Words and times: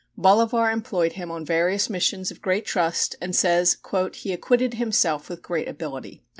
Bolivar 0.17 0.71
employed 0.71 1.13
him 1.13 1.29
on 1.29 1.45
various 1.45 1.87
missions 1.87 2.31
of 2.31 2.41
great 2.41 2.65
trust 2.65 3.15
and 3.21 3.35
says 3.35 3.77
"he 4.15 4.33
acquitted 4.33 4.73
himself 4.73 5.29
with 5.29 5.43
great 5.43 5.67
ability." 5.67 6.23